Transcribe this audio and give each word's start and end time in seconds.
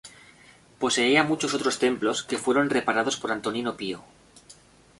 Poseía 0.79 1.23
muchos 1.23 1.53
otros 1.53 1.77
templos, 1.77 2.23
que 2.23 2.39
fueron 2.39 2.71
reparados 2.71 3.17
por 3.17 3.31
Antonino 3.31 3.77
Pío. 3.77 4.03